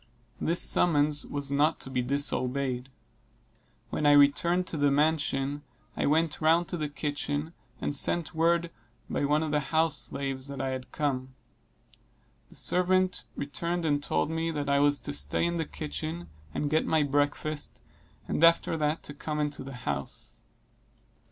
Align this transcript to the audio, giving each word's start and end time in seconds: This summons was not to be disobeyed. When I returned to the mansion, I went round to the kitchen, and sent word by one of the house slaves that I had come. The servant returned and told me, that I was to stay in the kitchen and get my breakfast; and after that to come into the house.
This 0.39 0.59
summons 0.63 1.27
was 1.27 1.51
not 1.51 1.79
to 1.81 1.91
be 1.91 2.01
disobeyed. 2.01 2.89
When 3.91 4.07
I 4.07 4.13
returned 4.13 4.65
to 4.65 4.77
the 4.77 4.89
mansion, 4.89 5.61
I 5.95 6.07
went 6.07 6.41
round 6.41 6.67
to 6.69 6.77
the 6.77 6.89
kitchen, 6.89 7.53
and 7.79 7.95
sent 7.95 8.33
word 8.33 8.71
by 9.11 9.25
one 9.25 9.43
of 9.43 9.51
the 9.51 9.59
house 9.59 9.99
slaves 9.99 10.47
that 10.47 10.59
I 10.59 10.69
had 10.69 10.91
come. 10.91 11.35
The 12.49 12.55
servant 12.55 13.25
returned 13.35 13.85
and 13.85 14.01
told 14.01 14.31
me, 14.31 14.49
that 14.49 14.69
I 14.71 14.79
was 14.79 14.97
to 15.01 15.13
stay 15.13 15.45
in 15.45 15.57
the 15.57 15.65
kitchen 15.65 16.29
and 16.51 16.71
get 16.71 16.87
my 16.87 17.03
breakfast; 17.03 17.79
and 18.27 18.43
after 18.43 18.75
that 18.77 19.03
to 19.03 19.13
come 19.13 19.39
into 19.39 19.63
the 19.63 19.73
house. 19.85 20.39